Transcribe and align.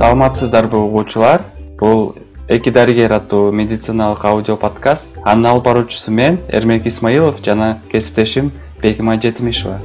саламатсыздарбы 0.00 0.78
угуучулар. 0.78 1.42
Бул 1.78 2.14
эки 2.48 2.70
дарыгер 2.70 3.12
аттуу 3.12 3.52
медициналык 3.52 4.24
аудио 4.24 4.56
подкаст. 4.56 5.08
Анын 5.24 5.50
алып 5.50 5.64
баруучусу 5.64 6.10
мен 6.10 6.38
эрмек 6.48 6.86
исмаилов 6.86 7.44
жана 7.44 7.82
кесиптешим 7.92 8.50
бегимай 8.80 9.20
жетимишева. 9.20 9.76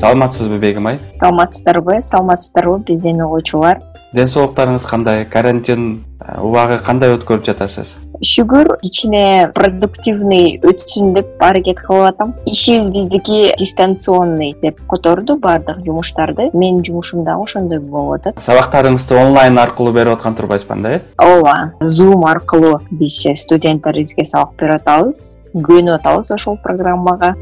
Саламатсызбы 0.00 0.56
бегимай? 0.56 0.98
Саламатсыздарбы 1.12 2.00
саламатсыздарбы 2.00 2.78
биздин 2.78 3.20
угуучулар. 3.26 3.82
Ден 4.14 4.24
соолуктарыңыз 4.26 4.88
кандай? 4.88 5.26
Карантин 5.26 6.06
убагы 6.38 6.78
кандай 6.78 7.12
өткөрүп 7.12 7.44
жатасыз 7.44 7.98
шүгүр 8.20 8.74
кичине 8.82 9.48
продуктивный 9.56 10.58
өтсүн 10.60 11.14
деп 11.16 11.40
аракет 11.40 11.80
кылып 11.80 12.10
атам. 12.10 12.34
Ишибиз 12.44 12.90
биздики 12.92 13.54
дистанционный 13.58 14.52
деп 14.60 14.80
которду 14.90 15.38
баардык 15.38 15.80
жумуштарды. 15.86 16.50
Менин 16.52 16.84
жумушум 16.84 17.24
дагы 17.24 17.44
ошондой 17.44 17.80
болуп 17.80 18.18
атат 18.18 18.42
сабактарыңызды 18.44 19.16
онлайн 19.16 19.56
аркылуу 19.58 19.94
берип 19.96 20.18
аткан 20.18 20.36
турбайсызбы 20.36 20.74
анда 20.74 20.92
э? 20.96 21.00
Ооба 21.16 21.72
zoom 21.80 22.26
аркылуу 22.28 22.82
биз 22.90 23.24
студенттерибизге 23.34 24.24
сабак 24.24 24.52
берип 24.60 24.82
атабыз. 24.82 25.40
Күйүнүп 25.54 25.96
атабыз 25.96 26.30
ошол 26.36 26.60
программага. 26.62 27.34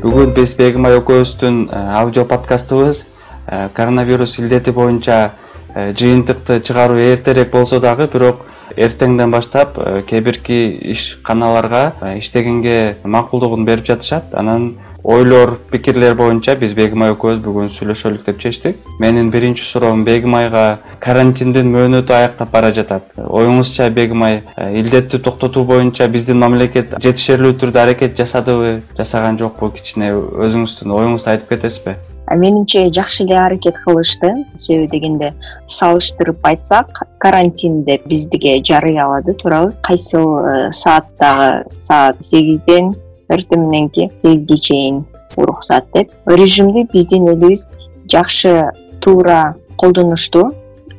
Бүгүн 0.00 0.32
биз 0.34 0.56
бегимай 0.56 0.96
экөөбүздүн 0.98 1.68
э, 1.68 1.84
аудио 2.00 2.24
подкастыбыз 2.24 3.04
э, 3.46 3.68
коронавирус 3.76 4.38
илдети 4.40 4.70
боюнча 4.70 5.20
Э, 5.22 5.41
жыйынтыкты 5.74 6.60
чыгаруу 6.60 6.98
эртерээк 6.98 7.50
болсо 7.50 7.80
дагы 7.80 8.08
бирок 8.12 8.46
эртеңден 8.76 9.30
баштап 9.30 9.76
э, 9.78 10.02
кээ 10.08 10.20
бирки 10.20 10.78
ишканаларга 10.92 11.92
э, 12.00 12.18
иштегенге 12.18 12.96
макулдугун 13.04 13.64
берип 13.64 13.86
жатышат. 13.86 14.34
Анан 14.34 14.78
ойлор 15.04 15.58
пикирлер 15.70 16.14
боюнча 16.14 16.54
биз 16.56 16.74
бегимай 16.78 17.12
экөөбүз 17.12 17.40
бүгүн 17.42 17.72
сүйлөшөлүк 17.74 18.24
деп 18.26 18.38
чечтик. 18.40 18.76
Менин 19.00 19.30
биринчи 19.30 19.64
суроом 19.64 20.04
бегимайга 20.04 20.80
карантиндин 21.00 21.72
мөөнөтү 21.74 22.14
аяктап 22.16 22.52
бара 22.52 22.72
жатат. 22.72 23.12
Оюңузча 23.16 23.90
бегимай 23.90 24.42
илдетти 24.56 25.18
токтотуу 25.18 25.64
боюнча 25.64 26.08
биздин 26.08 26.38
мамлекет 26.38 26.96
жетишерлүү 27.02 27.58
түрдө 27.58 27.82
аракет 27.82 28.16
жасадыбы 28.16 28.80
жасаган 28.96 29.38
жокпу 29.42 29.72
кичине? 29.74 30.12
Өзүңүздүн 30.12 30.96
оюңузду 31.00 31.34
айтып 31.34 31.56
кетесизби 31.56 31.98
менимче 32.36 32.90
жакшы 32.92 33.24
эле 33.24 33.36
аракет 33.38 33.76
кылышты. 33.84 34.34
Себеби 34.54 34.88
дегенде 34.92 35.32
салыштырып 35.66 36.44
айтсак 36.46 37.02
карантин 37.18 37.82
деп 37.84 38.06
бизге 38.06 38.62
жарыялады 38.64 39.34
туурабы 39.34 39.72
кайсыл 39.82 40.38
э, 40.38 40.72
сааттагы 40.72 41.64
саат 41.68 42.24
сегизден 42.24 42.94
эртең 43.28 43.68
мененки 43.68 44.10
сегизге 44.18 44.56
чейин 44.56 45.04
уруксат 45.36 45.86
деп. 45.94 46.10
Режимди 46.26 46.86
биздин 46.92 47.28
элибиз 47.28 47.68
жакшы 48.10 48.72
туура 49.00 49.56
колдонушту 49.76 50.50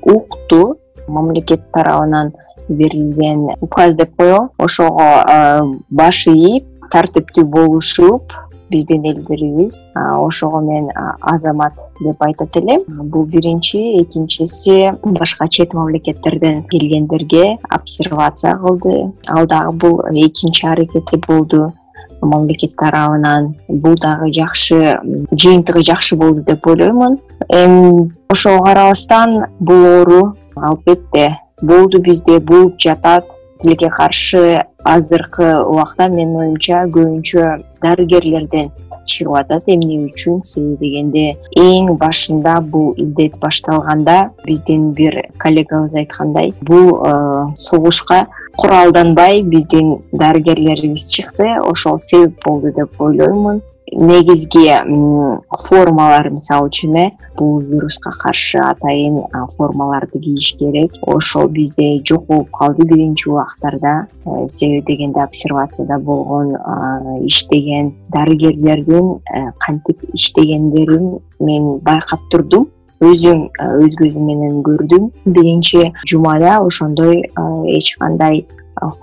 укту 0.01 0.77
мамлекет 1.07 1.71
тарабынан 1.71 2.33
берилген 2.69 3.55
указ 3.61 3.95
деп 3.95 4.15
коелу 4.15 4.49
ошого 4.57 5.23
э, 5.27 5.61
баш 5.89 6.27
ийип 6.27 6.65
тартиптүү 6.91 7.45
болушуп 7.49 8.33
биздин 8.69 9.05
элдерибиз 9.05 9.87
ошого 9.95 10.59
мен 10.61 10.89
азамат 11.21 11.73
деп 11.99 12.21
айтат 12.21 12.55
элем. 12.55 12.83
Бул 12.87 13.25
биринчи 13.25 14.01
экинчиси 14.01 14.93
башка 15.03 15.47
чет 15.47 15.73
мамлекеттерден 15.73 16.63
келгендерге 16.63 17.57
обсервация 17.69 18.55
кылды. 18.55 19.11
Ал 19.27 19.45
дагы 19.47 19.71
бул 19.71 20.01
экинчи 20.11 20.65
аракети 20.65 21.21
болду. 21.27 21.73
Мамлекет 22.21 22.75
тарабынан 22.75 23.55
бул 23.67 23.95
дагы 23.95 24.31
жакшы 24.33 24.99
жыйынтыгы 25.31 25.83
жакшы 25.83 26.15
болду 26.15 26.41
деп 26.41 26.65
ойлоймун. 26.65 27.19
Эми 27.49 28.11
ошого 28.29 28.63
карабастан 28.65 29.45
бул 29.59 29.85
оору 29.85 30.37
албетте 30.55 31.37
болду 31.61 31.99
бизде 32.01 32.39
болуп 32.39 32.75
жатат 32.79 33.25
тилекке 33.63 33.89
каршы 33.89 34.59
азыркы 34.83 35.47
убакта 35.63 36.09
менин 36.11 36.35
оюмча 36.41 36.83
көбүнчө 36.91 37.45
дарыгерлерден 37.81 38.71
чыгып 39.07 39.35
атат. 39.39 39.67
Эмне 39.67 39.99
үчүн? 40.09 40.43
Себеби 40.43 40.77
дегенде 40.83 41.25
эң 41.59 41.93
башында 41.99 42.59
бул 42.61 42.93
илдет 42.97 43.37
башталганда 43.39 44.31
биздин 44.45 44.91
бир 44.93 45.19
коллегабыз 45.39 45.95
айткандай 45.95 46.53
бул 46.61 46.99
э, 47.07 47.13
согушка 47.57 48.27
куралданбай 48.57 49.41
биздин 49.41 49.97
дарыгерлерибиз 50.11 51.09
чыкты. 51.09 51.55
Ошол 51.63 51.97
себеп 51.99 52.43
болду 52.45 52.71
деп 52.71 52.99
ойлоймун 53.01 53.61
негизги 53.95 54.73
формалар 55.67 56.29
мисалы 56.29 56.69
үчүн 56.69 56.95
э 56.97 57.05
бул 57.37 57.59
вируска 57.61 58.11
каршы 58.11 58.59
атайын 58.59 59.23
формаларды 59.57 60.19
кийиш 60.19 60.55
керек. 60.57 60.93
Ошол 61.01 61.47
бизде 61.47 62.01
жок 62.05 62.25
болуп 62.27 62.49
калды 62.51 62.85
биринчи 62.85 63.29
убактарда. 63.29 64.07
Э, 64.25 64.47
себеби 64.47 64.83
дегенде 64.87 65.21
обсервацияда 65.21 65.99
болгон 65.99 66.55
иштеген 67.25 67.93
дарыгерлердин 68.09 69.19
э, 69.33 69.51
кантип 69.59 70.03
иштегендерин 70.13 71.19
мен 71.39 71.79
байкап 71.79 72.19
турдум. 72.31 72.69
Өзүм 73.01 73.49
э, 73.59 73.67
өз 73.83 73.95
көзүм 73.99 74.25
менен 74.25 74.63
көрдүм 74.63 75.11
биринчи 75.25 75.93
жумада 76.07 76.59
ошондой 76.63 77.29
эч 77.67 77.97
кандай 77.97 78.47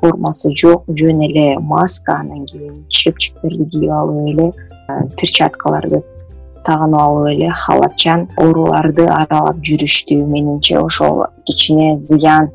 формасы 0.00 0.54
жок. 0.56 0.84
Жөн 0.88 1.20
эле 1.28 1.58
маска 1.58 2.20
анан 2.20 2.46
кийин 2.46 2.84
шепчиктерди 2.88 3.68
кийип 3.70 3.90
алып 3.90 4.28
эле 4.30 4.52
перчаткаларды 5.18 6.02
тагынып 6.64 7.00
алып 7.00 7.28
эле 7.32 7.50
халатчан 7.64 8.26
ооруларды 8.36 9.06
аралап 9.08 9.60
жүрүштү. 9.64 10.20
Менимче 10.26 10.78
ошол 10.78 11.24
кичине 11.48 11.96
зыян 11.98 12.50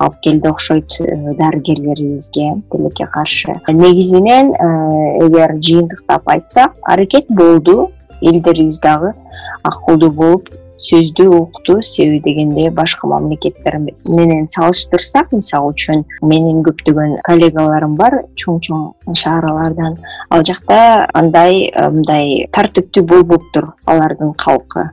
алып 0.00 0.20
келди 0.24 0.48
окшойт 0.48 1.00
э, 1.00 1.34
дарыгерлерибизге 1.38 2.50
тилекке 2.72 3.06
каршы. 3.06 3.56
Негизинен 3.68 4.54
э, 4.54 5.26
эгер 5.26 5.56
жыйынтыктап 5.60 6.28
айтсак 6.28 6.76
аракет 6.82 7.26
болду. 7.28 7.90
Элдерибиз 8.20 8.80
дагы 8.80 9.14
акылдуу 9.62 10.10
болуп 10.10 10.48
сөздү 10.80 11.26
укту 11.36 11.80
себеби 11.82 12.20
дегенде 12.24 12.70
башка 12.74 13.08
мамлекеттер 13.10 13.76
менен 13.80 14.48
салыштырсак 14.48 15.32
мисалы 15.36 15.72
үчүн 15.74 16.04
менин 16.32 16.62
көптөгөн 16.66 17.16
коллегаларым 17.26 17.96
бар 17.98 18.20
чоң 18.40 18.60
чоң 18.64 19.14
шаарлардан. 19.22 19.98
Ал 20.30 20.44
жакта 20.46 21.06
андай 21.14 21.66
э, 21.68 21.88
мындай 21.92 22.46
тартиптүү 22.56 23.04
болбоптур 23.12 23.72
алардын 23.84 24.32
калкы. 24.40 24.88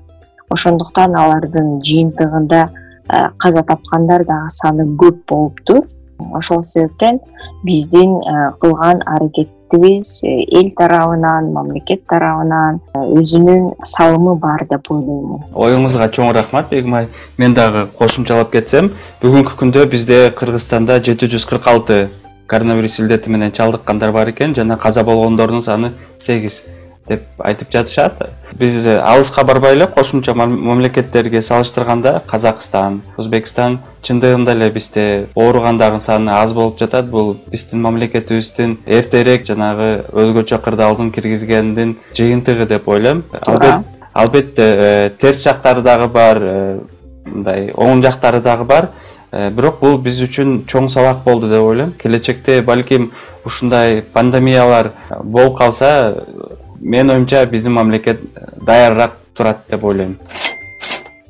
Ошондуктан 0.51 1.15
алардын 1.15 1.77
жыйынтыгында 1.87 2.63
э, 2.67 3.23
каза 3.39 3.63
тапкандар 3.63 4.25
дагы 4.27 4.51
саны 4.59 4.89
көп 4.99 5.23
болуптур 5.29 5.85
ошол 6.33 6.63
себептен 6.63 7.19
биздин 7.63 8.17
э, 8.17 8.51
кылган 8.59 9.01
аракет 9.05 9.49
э, 9.73 10.43
эл 10.59 10.69
тарабынан 10.77 11.51
мамлекет 11.53 12.05
тарабынан 12.07 12.79
э, 12.93 12.99
өзүнүн 13.19 13.73
салымы 13.83 14.35
бар 14.35 14.65
деп 14.69 14.91
ойлоймун 14.91 15.43
оюңузга 15.53 16.09
чоң 16.13 16.31
рахмат 16.37 16.69
бегимай 16.71 17.09
мен 17.37 17.53
дагы 17.53 17.87
кошумчалап 17.99 18.51
кетсем 18.51 18.93
бүгүнкү 19.21 19.57
күндө 19.59 19.85
бизде 19.91 20.21
кыргызстанда 20.37 21.01
жети 21.03 21.29
жүз 21.33 21.47
кырк 21.49 21.67
алты 21.67 21.99
коронавирус 22.47 22.99
илдети 22.99 23.29
менен 23.29 23.51
чалдыккандар 23.51 24.11
бар 24.11 24.31
экен 24.31 24.55
жана 24.55 24.77
каза 24.77 25.03
болгондордун 25.03 25.61
саны 25.61 25.91
сегиз 26.19 26.63
деп 27.07 27.23
айтып 27.39 27.71
жатышат. 27.71 28.21
Биз 28.59 28.85
алыска 28.85 29.43
барбай 29.43 29.75
эле 29.75 29.87
кошумча 29.87 30.33
мамлекеттерге 30.33 31.41
салыштырганда 31.41 32.21
казакстан 32.27 33.01
өзбекстан 33.17 33.79
чындыгында 34.03 34.55
эле 34.55 34.69
бизде 34.71 35.27
ооругандардын 35.35 35.99
саны 35.99 36.31
аз 36.31 36.53
болуп 36.53 36.79
жатат. 36.79 37.09
Бул 37.09 37.35
биздин 37.51 37.81
мамлекетибиздин 37.81 38.77
эртерээк 38.85 39.45
жанагы 39.47 39.91
өзгөчө 40.11 40.61
кырдаалдын 40.63 41.11
киргизгендин 41.11 41.97
жыйынтыгы 42.17 42.67
деп 42.67 42.87
ойлойм. 42.87 43.23
Албетте 44.17 44.63
э, 44.63 45.09
терс 45.19 45.43
жактары 45.43 45.83
дагы 45.85 46.07
бар 46.09 46.39
э, 46.41 46.79
мындай 47.25 47.69
оң 47.69 48.01
жактары 48.01 48.41
дагы 48.41 48.65
бар. 48.65 48.89
Э, 49.31 49.51
бирок 49.51 49.77
бул 49.81 49.99
биз 50.01 50.17
үчүн 50.25 50.63
чоң 50.65 50.87
сабак 50.89 51.19
болду 51.25 51.49
деп 51.51 51.61
ойлойм. 51.61 51.91
Келечекте 52.01 52.61
балким 52.65 53.11
ушундай 53.45 54.01
пандемиялар 54.01 54.91
болуп 55.21 55.57
калса 55.59 56.23
менин 56.79 57.11
оюмча 57.11 57.45
биздин 57.45 57.73
мамлекет 57.73 58.21
даярыраак 58.65 59.17
турат 59.33 59.65
деп 59.69 59.83
ойлойм. 59.83 60.17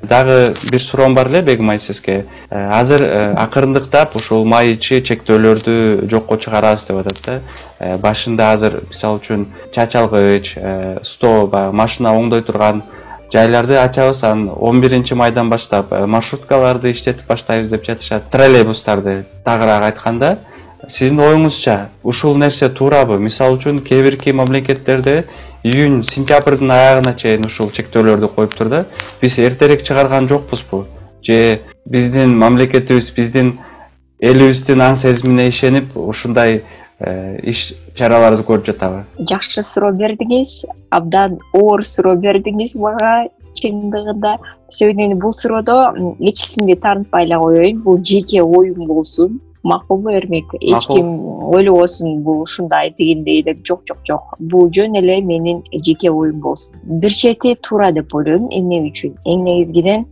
Дагы 0.01 0.53
бир 0.71 0.79
суроом 0.79 1.15
бар 1.15 1.27
эле 1.27 1.41
бегимай 1.41 1.79
сизге. 1.79 2.25
Э, 2.51 2.69
азыр 2.69 3.01
э, 3.01 3.33
акырындыктап 3.33 4.15
ушул 4.15 4.45
май 4.45 4.75
ичи 4.75 5.01
чектөөлөрдү 5.01 6.07
жокко 6.07 6.37
чыгарабыз 6.37 6.85
деп 6.85 6.99
атат 7.01 7.21
да. 7.25 7.39
Э, 7.79 7.97
башында 7.97 8.51
азыр 8.53 8.83
мисалы 8.89 9.17
үчүн 9.17 9.47
чач 9.73 9.95
алгыч 9.95 10.53
стол 11.01 11.47
баягы 11.47 11.75
машина 11.75 12.13
оңдой 12.13 12.43
турган 12.43 12.83
жайларды 13.33 13.75
ачабыз. 13.81 14.23
Анан 14.23 14.53
он 14.55 14.81
биринчи 14.81 15.15
майдан 15.15 15.49
баштап 15.49 15.89
маршруткаларды 15.89 16.91
иштетип 16.91 17.25
баштайбыз 17.27 17.73
деп 17.73 17.83
жатышат 17.89 18.29
троллейбустарды 18.29 19.25
тагыраак 19.43 19.83
айтканда 19.83 20.37
сиздин 20.85 21.19
оюңузча 21.23 21.89
ушул 22.03 22.37
нерсе 22.37 22.69
туурабы? 22.69 23.17
Мисалы 23.19 23.57
үчүн 23.57 23.81
кээ 23.85 24.03
бирки 24.05 24.33
мамлекеттерде 24.35 25.23
июнь 25.63 26.03
сентябрдын 26.05 26.71
аягына 26.71 27.15
чейин 27.17 27.45
ушул 27.49 27.71
чектөөлөрдү 27.73 28.29
коюптур 28.35 28.69
да 28.69 28.83
биз 29.21 29.39
эртерээк 29.41 29.83
чыгарган 29.83 30.29
жокпузбу? 30.29 30.85
Же 31.23 31.61
биздин 31.85 32.37
мамлекетибиз 32.37 33.09
биздин 33.15 33.57
элибиздин 34.19 34.83
аң 34.85 34.99
сезимине 35.01 35.47
ишенип 35.49 35.97
ушундай 35.97 36.61
э, 36.99 37.39
иш 37.41 37.73
чараларды 37.95 38.45
көрүп 38.45 38.69
жатабы? 38.69 39.03
Жакшы 39.17 39.65
суроо 39.65 39.91
бердиңиз. 39.97 40.67
Абдан 40.91 41.39
оор 41.53 41.83
суроо 41.83 42.15
бердиңиз 42.21 42.77
мага 42.77 43.27
чындыгында. 43.57 44.37
Сегодня 44.69 45.15
бул 45.15 45.33
суроодо 45.33 45.93
эч 46.19 46.45
кимди 46.53 46.75
таанытпай 46.75 47.25
эле 47.25 47.41
коеюн. 47.41 47.81
Бул 47.81 47.97
жеке 47.97 48.43
оюм 48.43 48.85
болсун 48.85 49.39
макулбу 49.63 50.09
эрмек 50.09 50.53
эч 50.59 50.87
ким 50.87 51.07
ойлобосун 51.53 52.21
бул 52.23 52.41
ушундай 52.41 52.91
тигиндей 52.97 53.43
деп 53.43 53.65
жок 53.65 53.81
жок 53.87 53.99
жок. 54.07 54.35
Бул 54.39 54.69
жөн 54.71 54.97
эле 54.99 55.21
менин 55.21 55.63
жеке 55.71 56.11
оюм 56.11 56.39
болсун. 56.41 56.75
Бир 56.83 57.11
чети 57.11 57.55
туура 57.55 57.91
деп 57.91 58.13
ойлойм 58.15 58.47
эмне 58.51 58.81
үчүн? 58.89 59.17
Эң 59.25 59.43
негизгиден 59.43 60.05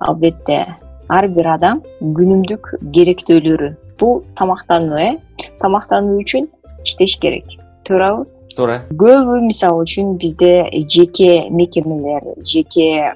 албетте 0.00 0.76
ар 1.08 1.28
бир 1.28 1.54
адам 1.54 1.82
күнүмдүк 2.00 2.74
керектөөлөрү. 2.94 3.74
Бул 4.00 4.22
тамактануу 4.36 4.98
э? 4.98 5.16
Тамактануу 5.60 6.20
үчүн 6.22 6.48
иштеш 6.84 7.18
керек. 7.20 7.44
Туурабы 7.84 8.26
туура. 8.56 8.82
Көбү 8.90 9.40
мисалы 9.46 9.84
үчүн 9.84 10.16
бизде 10.20 10.68
жеке 10.88 11.48
мекемелер 11.50 12.32
жеке 12.44 13.12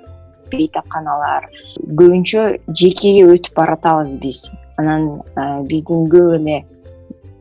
бейтапканалар 0.53 1.49
көбүнчө 1.81 2.45
жекеге 2.77 3.25
өтүп 3.35 3.57
баратабыз 3.59 4.19
биз 4.23 4.45
анан 4.77 5.23
биздин 5.69 6.07
көп 6.11 6.37
эле 6.39 6.65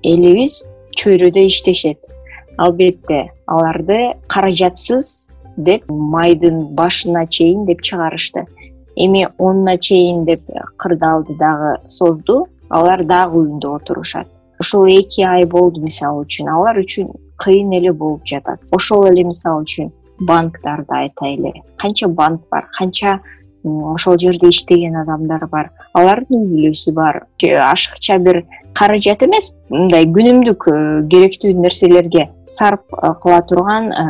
элибиз 0.04 0.64
чөйрөдө 0.98 1.46
иштешет. 1.48 2.00
Албетте 2.58 3.32
аларды 3.48 4.14
каражатсыз 4.28 5.30
деп 5.58 5.90
майдын 5.90 6.76
башына 6.76 7.26
чейин 7.28 7.66
деп 7.66 7.82
чыгарышты. 7.82 8.46
Эми 8.96 9.28
онуна 9.38 9.78
чейин 9.78 10.24
деп 10.26 10.42
кырдаалды 10.78 11.36
дагы 11.38 11.78
созду 11.88 12.46
алар 12.70 13.04
дагы 13.06 13.40
үйүндө 13.42 13.76
отурушат. 13.76 14.28
Ушул 14.60 14.86
эки 14.86 15.24
ай 15.26 15.46
болду 15.46 15.82
мисалы 15.82 16.24
үчүн 16.26 16.50
алар 16.50 16.78
үчүн 16.78 17.10
кыйын 17.42 17.74
эле 17.80 17.92
болуп 17.92 18.26
жатат. 18.26 18.62
Ошол 18.72 19.08
эле 19.10 19.24
мисалы 19.24 19.64
үчүн 19.66 19.92
банктарды 20.28 20.94
айтайлы. 20.94 21.54
Канча 21.82 22.08
банк 22.08 22.48
бар 22.52 22.70
канча 22.78 23.20
ошол 23.64 24.18
жерде 24.20 24.50
иштеген 24.50 24.96
адамдар 25.04 25.48
бар. 25.52 25.72
Алардын 25.94 26.44
үй 26.44 26.52
бүлөсү 26.52 26.94
бар 26.94 27.24
ашыкча 27.44 28.20
бир 28.20 28.44
каражат 28.74 29.24
эмес 29.24 29.52
мындай 29.70 30.06
күнүмдүк 30.10 30.68
э, 30.70 30.76
керектүү 31.10 31.54
нерселерге 31.62 32.28
сарп 32.50 32.94
э, 32.94 33.14
кыла 33.22 33.42
турган 33.48 33.90
э, 33.92 34.06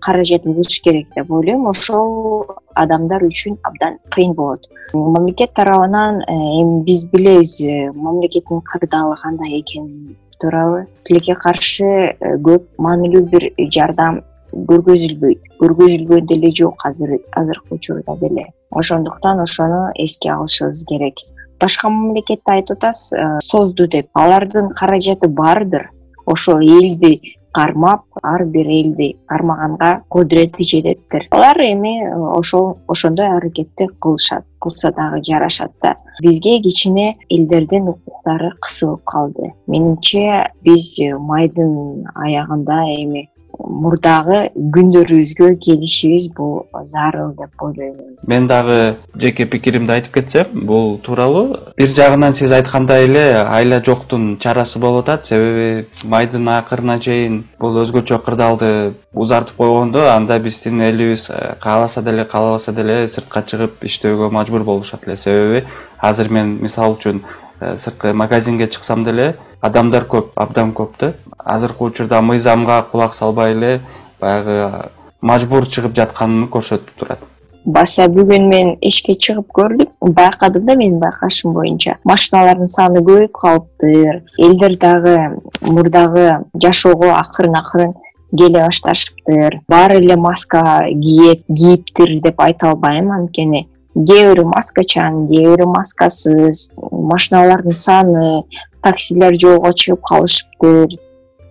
каражат 0.00 0.46
болуш 0.48 0.80
керек 0.84 1.08
деп 1.14 1.30
ойлойм. 1.30 1.66
Ошол 1.68 2.46
адамдар 2.74 3.24
үчүн 3.28 3.58
абдан 3.62 3.98
кыйын 4.14 4.34
болот. 4.34 4.68
Мамлекет 4.94 5.52
тарабынан 5.54 6.22
эми 6.28 6.82
биз 6.84 7.06
билебиз 7.12 7.58
мамлекеттин 7.94 8.62
кырдаалы 8.62 9.16
кандай 9.22 9.60
экенин 9.60 10.16
туурабы. 10.40 10.86
Тилекке 11.04 11.34
каршы 11.34 12.16
көп 12.20 12.66
маанилүү 12.78 13.22
бир 13.30 13.50
жардам 13.68 14.22
көргөзүлбөйт 14.70 15.40
көргөзүлгөн 15.60 16.26
деле 16.26 16.52
жок 16.54 16.84
азыр 16.88 17.18
азыркы 17.32 17.74
учурда 17.76 18.16
деле. 18.20 18.46
Ошондуктан 18.70 19.40
ошону 19.40 19.90
эске 19.94 20.30
алышыбыз 20.30 20.84
керек. 20.88 21.24
Башка 21.60 21.88
мамлекетте 21.88 22.52
айтып 22.52 22.78
атасыз 22.78 23.12
э, 23.12 23.38
созду 23.42 23.86
деп. 23.88 24.08
Алардын 24.14 24.70
каражаты 24.70 25.28
бардыр. 25.28 25.90
Ошол 26.26 26.60
элди 26.60 27.36
кармап 27.56 28.02
ар 28.22 28.44
бир 28.44 28.66
элди 28.66 29.16
кармаганга 29.26 30.02
кудурети 30.08 30.62
жетептир 30.62 31.28
алар 31.30 31.56
эми 31.62 31.94
э, 32.04 32.14
ошол 32.38 32.78
ошондой 32.88 33.28
аракетти 33.36 33.86
кылышат 34.00 34.44
кылса 34.60 34.92
дагы 34.92 35.22
жарашат 35.22 35.72
да. 35.82 35.96
Бизге 36.20 36.60
кичине 36.60 37.16
элдердин 37.30 37.88
укуктары 37.88 38.52
кысылып 38.60 39.02
калды. 39.04 39.54
Менимче 39.66 40.50
биз 40.62 40.98
майдын 41.18 42.04
аягында 42.14 42.82
эми 43.00 43.30
мурдагы 43.58 44.38
күндөрүбүзгө 44.74 45.48
келишибиз 45.64 46.28
бул 46.36 46.66
зарыл 46.84 47.32
деп 47.38 47.62
ойлойм. 47.62 48.16
Мен 48.26 48.46
дагы 48.48 48.96
жеке 49.16 49.46
пикиримди 49.46 49.92
айтып 49.96 50.14
кетсем 50.18 50.66
бул 50.68 50.98
тууралуу 51.04 51.72
бир 51.78 51.88
жагынан 51.98 52.34
сиз 52.34 52.52
айткандай 52.52 53.06
эле 53.06 53.24
айла 53.42 53.80
жоктун 53.84 54.36
чарасы 54.38 54.78
болуп 54.78 55.06
атат. 55.06 55.26
Себеби 55.26 55.86
майдын 56.04 56.48
акырына 56.56 56.98
чейин 57.00 57.44
бул 57.60 57.80
өзгөчө 57.82 58.20
кырдаалды 58.26 58.70
узартып 59.14 59.56
койгондо 59.56 60.06
анда 60.10 60.38
биздин 60.38 60.80
элибиз 60.80 61.30
э, 61.30 61.54
кааласа 61.60 62.02
деле 62.02 62.24
каалабаса 62.24 62.72
деле 62.72 63.06
сыртка 63.08 63.42
чыгып 63.42 63.84
иштөөгө 63.88 64.30
мажбур 64.30 64.64
болушат 64.64 65.06
эле. 65.06 65.16
Себеби 65.16 65.64
азыр 65.98 66.30
мен 66.30 66.58
мисалы 66.62 66.96
үчүн 66.96 67.22
сырткы 67.60 68.12
магазинге 68.12 68.68
чыксам 68.68 69.04
деле 69.04 69.36
адамдар 69.60 70.04
көп 70.04 70.32
абдан 70.36 70.72
көп 70.72 70.98
да 71.00 71.12
азыркы 71.38 71.84
учурда 71.84 72.20
мыйзамга 72.22 72.82
кулак 72.90 73.14
салбай 73.14 73.52
эле 73.52 73.80
баягы 74.20 74.90
мажбур 75.20 75.66
чыгып 75.66 75.94
жатканын 75.96 76.48
көрсөтүп 76.52 76.98
турат. 76.98 77.18
Баса 77.66 78.06
бүгүн 78.06 78.44
мен 78.46 78.68
эшикке 78.80 79.16
чыгып 79.18 79.48
көрдүм. 79.58 79.88
Байкадым 80.14 80.66
да 80.66 80.76
менин 80.76 81.00
байкашым 81.02 81.52
боюнча. 81.52 81.96
Машиналардын 82.04 82.68
саны 82.70 83.00
көбөйүп 83.00 83.32
калыптыр 83.34 84.20
элдер 84.38 84.76
дагы 84.78 85.16
мурдагы 85.62 86.28
жашоого 86.62 87.10
акырын 87.18 87.58
акырын 87.58 87.94
келе 88.38 88.62
башташыптыр. 88.62 89.60
Баары 89.68 89.98
эле 89.98 90.16
маска 90.16 90.84
кийет 90.92 91.42
кийиптир 91.48 92.20
деп 92.22 92.40
айта 92.40 92.70
албайм 92.70 93.10
анткени 93.10 93.66
кээ 93.96 94.34
бирөө 94.34 94.52
маскачан 94.52 95.26
кээ 95.28 95.56
бирөө 95.56 95.72
маскасыз 95.72 96.70
машиналардын 97.12 97.76
саны 97.80 98.44
таксилер 98.84 99.38
жолго 99.40 99.72
чыгып 99.72 100.02
калышыптыр. 100.10 100.98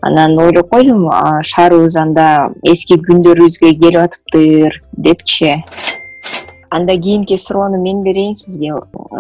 Анан 0.06 0.38
ойлоп 0.38 0.69
койдум 0.69 1.09
шаарыбыз 1.51 1.97
анда 1.97 2.27
эски 2.62 3.00
күндөрүбүзгө 3.07 3.71
келип 3.81 4.01
атыптыр 4.06 4.81
депчи. 4.94 5.56
Анда 6.69 6.94
кийинки 6.97 7.38
суроону 7.38 7.81
мен 7.81 8.03
берейин 8.03 8.36
сизге 8.36 8.74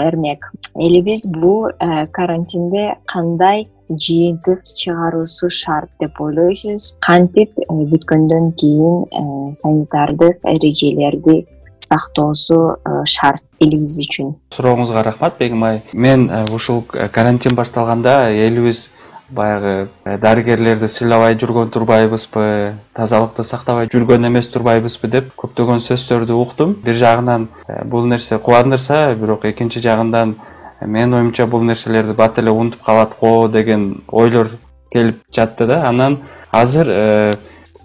эрмек. 0.05 0.51
Элибиз 0.75 1.25
бул 1.27 1.69
э, 1.69 2.05
карантинде 2.11 2.97
кандай 3.05 3.69
жыйынтык 3.89 4.63
чыгаруусу 4.63 5.49
шарт 5.49 5.89
деп 5.99 6.19
ойлойсуз? 6.21 6.97
Кантип 6.99 7.57
э, 7.57 7.65
бүткөндөн 7.69 8.51
кийин 8.59 9.05
э, 9.09 9.53
санитардык 9.53 10.43
эрежелерди 10.43 11.45
сактоосу 11.85 12.59
шарт 13.05 13.45
элибиз 13.61 14.01
үчүн. 14.05 14.35
Сурооңузга 14.55 15.05
рахмат 15.05 15.39
бегим 15.39 15.63
ай 15.63 15.81
мен 15.93 16.29
ушул 16.53 16.83
карантин 16.89 17.55
башталганда 17.55 18.17
элибиз 18.33 18.89
баягы 19.29 19.89
э, 20.03 20.17
дарыгерлерди 20.17 20.87
сыйлабай 20.87 21.35
жүргөн 21.39 21.71
турбайбызбы 21.73 22.75
тазалыкты 22.95 23.43
сактабай 23.43 23.89
жүргөн 23.91 24.27
эмес 24.29 24.47
турбайбызбы 24.53 25.09
деп 25.09 25.31
көптөгөн 25.39 25.81
сөздөрдү 25.81 26.35
уктум. 26.37 26.75
Бир 26.83 26.95
жагынан 26.99 27.47
э, 27.67 27.83
бул 27.85 28.05
нерсе 28.05 28.37
кубандырса 28.37 29.15
бирок 29.15 29.45
экинчи 29.45 29.81
жагынан 29.81 30.35
э, 30.79 30.85
менин 30.85 31.15
оюмча 31.15 31.47
бул 31.47 31.63
нерселерди 31.63 32.13
бат 32.13 32.39
эле 32.39 32.51
унутуп 32.51 32.83
калат 32.85 33.17
го 33.19 33.47
деген 33.47 34.03
ойлор 34.07 34.51
келип 34.93 35.23
жатты 35.33 35.65
да. 35.65 35.83
Анан 35.87 36.19
азыр 36.51 37.35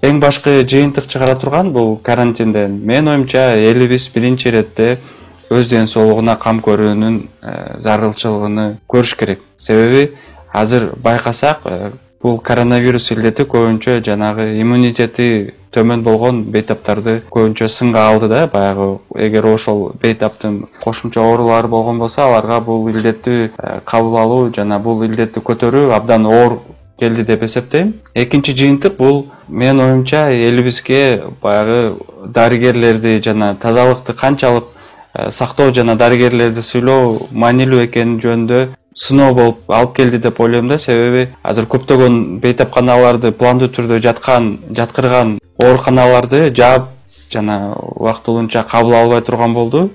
эң 0.03 0.21
башкы 0.21 0.63
жыйынтык 0.65 1.07
чыгара 1.07 1.37
турган 1.37 1.73
бул 1.73 1.97
карантинден. 1.97 2.81
Менин 2.87 3.09
оюмча 3.09 3.55
элибиз 3.57 4.09
биринчи 4.15 4.49
иретте 4.49 4.99
өз 5.51 5.69
ден 5.69 5.87
соолугуна 5.87 6.37
кам 6.39 6.61
көрүүнүн 6.65 7.17
зарылчылыгын 7.85 8.79
көрүш 8.89 9.17
керек. 9.19 9.41
Себеби 9.59 10.11
азыр 10.53 10.93
байкасак 10.97 11.61
э, 11.65 11.91
бул 12.23 12.39
коронавирус 12.39 13.11
илдети 13.13 13.45
көбүнчө 13.49 14.01
жанагы 14.07 14.47
иммунитети 14.61 15.55
төмөн 15.75 16.03
болгон 16.03 16.43
бейтаптарды 16.53 17.21
көбүнчө 17.31 17.69
сынга 17.69 18.09
алды 18.09 18.29
да. 18.29 18.47
Баягы 18.53 18.99
эгер 19.15 19.47
ошол 19.53 19.91
бейтаптын 20.03 20.65
кошумча 20.85 21.23
оорулары 21.23 21.69
болгон 21.69 21.99
болсо 21.99 22.27
аларга 22.27 22.61
бул 22.61 22.89
илдетти 22.89 23.51
э, 23.51 23.81
кабыл 23.85 24.19
алуу 24.19 24.53
жана 24.55 24.79
бул 24.79 25.05
илдетти 25.05 25.41
көтөрүү 25.41 25.93
абдан 25.97 26.27
оор 26.27 26.61
келди 27.01 27.25
деп 27.25 27.43
эсептейм. 27.43 27.95
Экинчи 28.15 28.55
жыйынтык 28.57 28.97
бул 28.97 29.27
менин 29.49 29.81
оюмча 29.81 30.29
элибизге 30.33 31.23
баягы 31.43 31.97
дарыгерлерди 32.27 33.21
жана 33.25 33.55
тазалыкты 33.61 34.13
канчалык 34.13 34.65
э, 35.15 35.31
сактоо 35.31 35.73
жана 35.73 35.97
дарыгерлерди 35.97 36.63
сыйлоо 36.63 37.17
маанилүү 37.33 37.87
экени 37.87 38.21
жөнүндө 38.25 38.69
сыноо 38.95 39.35
болуп 39.35 39.71
алып 39.71 39.95
келди 39.97 40.19
деп 40.19 40.41
ойлойм 40.41 40.69
да. 40.69 40.79
Себеби 40.79 41.29
азыр 41.43 41.67
көптөгөн 41.71 42.41
бейтапканаларды 42.43 43.33
пландуу 43.33 43.69
түрдө 43.69 44.01
жаткан 44.03 44.53
жаткырган 44.77 45.39
ооруканаларды 45.63 46.51
жаап 46.57 46.91
жана 47.31 47.75
убактылуунча 47.77 48.65
кабыл 48.69 48.95
албай 48.95 49.23
турган 49.23 49.55
болду. 49.55 49.91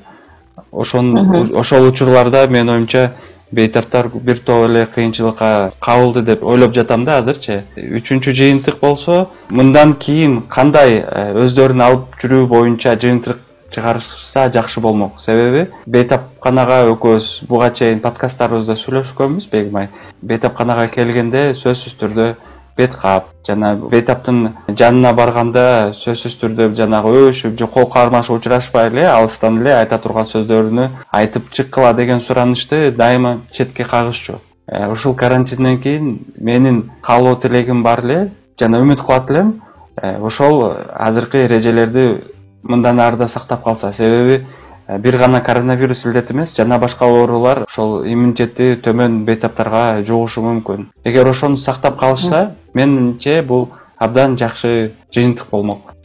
Ошон 0.71 1.15
ошол 1.55 1.87
учурларда 1.87 2.47
менин 2.47 2.69
оюмча 2.69 3.13
бейтаптар 3.51 4.09
бир 4.13 4.39
топ 4.39 4.65
эле 4.69 4.85
кыйынчылыкка 4.85 5.71
кабылды 5.79 6.21
деп 6.21 6.43
ойлоп 6.43 6.73
жатам 6.73 7.05
да 7.05 7.19
азырчы. 7.19 7.63
Үчүнчү 7.75 8.33
жыйынтык 8.33 8.79
болсо 8.81 9.29
мындан 9.51 9.93
кийин 9.93 10.41
кандай 10.41 10.99
э, 10.99 11.33
өздөрүн 11.45 11.83
алып 11.85 12.17
жүрүү 12.21 12.47
боюнча 12.47 12.95
жыйынтык 12.95 13.39
чыгарышса 13.75 14.49
жакшы 14.53 14.81
болмок? 14.81 15.19
Себеби 15.19 15.67
бейтапканага 15.85 16.81
экөөбүз 16.93 17.47
буга 17.49 17.71
чейин 17.75 18.01
подкасттарыбызда 18.03 18.77
сүйлөшкөнбүз 18.79 19.49
бегимай. 19.51 19.89
Бейтапканага 20.21 20.87
келгенде 20.93 21.51
сөзсүз 21.53 21.97
түрдө 22.01 22.33
бет 22.77 22.95
каап 22.95 23.29
жана 23.47 23.75
бейтаптын 23.75 24.41
жанына 24.67 25.13
барганда 25.17 25.93
сөзсүз 25.99 26.35
түрдө 26.41 26.69
жанагы 26.79 27.13
өбүшүп 27.19 27.57
же 27.59 27.67
кол 27.67 27.87
кармашып 27.91 28.37
учурашпай 28.39 28.89
эле 28.89 29.05
алыстан 29.09 29.61
эле 29.61 29.75
айта 29.77 29.99
турган 29.99 30.27
сөздөрүнү 30.31 30.89
айтып 31.21 31.51
чыккыла 31.51 31.93
деген 31.93 32.21
суранычты 32.21 32.91
дайыма 32.91 33.39
четке 33.51 33.83
кагышчу 33.83 34.39
э, 34.67 34.87
ушул 34.91 35.15
карантинден 35.15 35.79
кийин 35.79 36.19
менин 36.37 36.91
каалоо 37.01 37.35
тилегим 37.35 37.83
бар 37.83 38.03
эле 38.05 38.31
жана 38.59 38.83
үмүт 38.83 39.05
кылат 39.05 39.31
элем 39.31 39.61
э, 40.01 40.17
ошол 40.19 40.73
азыркы 40.93 41.45
эрежелерди 41.45 42.21
мындан 42.63 42.99
ары 42.99 43.17
да 43.17 43.27
сактап 43.27 43.63
калса. 43.63 43.93
Себеби 43.93 44.45
Э, 44.87 44.99
бир 44.99 45.17
гана 45.17 45.41
коронавирус 45.41 46.05
илдети 46.05 46.31
эмес 46.33 46.55
жана 46.55 46.77
башка 46.77 47.05
оорулар 47.05 47.63
ошол 47.63 48.03
иммунитети 48.05 48.75
төмөн 48.83 49.23
бейтаптарга 49.25 50.03
жугушу 50.05 50.43
мүмкүн. 50.45 50.91
Эгер 51.03 51.27
ошону 51.27 51.57
сактап 51.57 51.97
калышса 51.97 52.51
менимче 52.75 53.41
бул 53.41 53.69
абдан 53.97 54.37
жакшы 54.37 54.91
жыйынтык 55.15 55.49
болмок. 55.51 55.95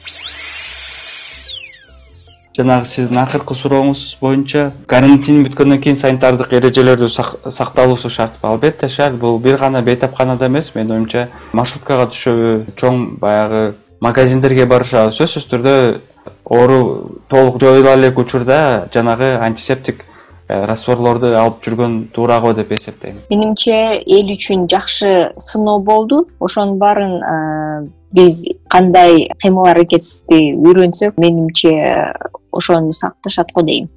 Жанагы 2.57 2.85
сиздин 2.85 3.19
акыркы 3.23 3.55
сурооңуз 3.55 4.01
боюнча 4.21 4.71
карантин 4.91 5.45
бүткөндөн 5.47 5.81
кийин 5.81 5.97
санитардык 5.97 6.53
эрежелерди 6.53 7.09
сакталуусу 7.09 8.11
шартпы 8.11 8.49
албетте 8.49 8.89
шарт. 8.89 9.17
Бул 9.19 9.39
бир 9.39 9.57
гана 9.57 9.83
бейтапканада 9.83 10.47
эмес. 10.47 10.75
Менин 10.75 10.97
оюмча 10.99 11.29
маршруткага 11.53 12.11
түшөбү 12.11 12.75
чоң 12.77 13.07
баягы 13.23 13.77
магазиндерге 14.01 14.67
барышабы 14.67 15.15
сөзсүз 15.15 15.47
түрдө 15.51 15.75
оору 16.45 17.21
толук 17.29 17.61
жоюла 17.63 17.95
элек 17.95 18.19
учурда 18.19 18.89
жанагы 18.93 19.37
антисептик 19.39 20.05
растворлорду 20.71 21.31
алып 21.37 21.63
жүргөн 21.65 21.97
туура 22.15 22.41
го 22.41 22.53
деп 22.57 22.73
эсептейм. 22.73 23.21
Менимче 23.31 24.03
эл 24.03 24.35
үчүн 24.35 24.67
жакшы 24.71 25.31
сыноо 25.39 25.79
болду. 25.79 26.27
Ошонун 26.41 26.79
баарын 26.79 27.15
э, 27.23 27.89
биз 28.13 28.45
кандай 28.69 29.29
кыймыл 29.43 29.71
аракетти 29.71 30.41
үйрөнсөк 30.57 31.19
менимче 31.19 31.73
ошону 32.53 32.93
сакташат 32.93 33.53
го 33.55 33.63
дейм. 33.63 33.89